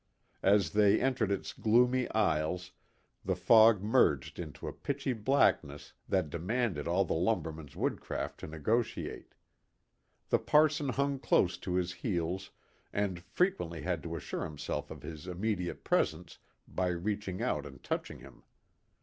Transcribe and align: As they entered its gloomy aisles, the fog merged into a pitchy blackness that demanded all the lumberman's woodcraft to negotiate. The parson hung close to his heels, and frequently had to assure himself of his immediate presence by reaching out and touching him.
As 0.41 0.71
they 0.71 0.99
entered 0.99 1.31
its 1.31 1.53
gloomy 1.53 2.09
aisles, 2.09 2.71
the 3.23 3.35
fog 3.35 3.83
merged 3.83 4.39
into 4.39 4.67
a 4.67 4.73
pitchy 4.73 5.13
blackness 5.13 5.93
that 6.09 6.31
demanded 6.31 6.87
all 6.87 7.05
the 7.05 7.13
lumberman's 7.13 7.75
woodcraft 7.75 8.39
to 8.39 8.47
negotiate. 8.47 9.35
The 10.29 10.39
parson 10.39 10.89
hung 10.89 11.19
close 11.19 11.55
to 11.59 11.75
his 11.75 11.93
heels, 11.93 12.49
and 12.91 13.19
frequently 13.21 13.83
had 13.83 14.01
to 14.01 14.15
assure 14.15 14.43
himself 14.43 14.89
of 14.89 15.03
his 15.03 15.27
immediate 15.27 15.83
presence 15.83 16.39
by 16.67 16.87
reaching 16.87 17.39
out 17.43 17.67
and 17.67 17.83
touching 17.83 18.17
him. 18.21 18.41